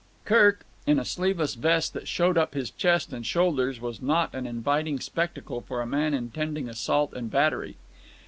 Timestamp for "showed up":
2.07-2.55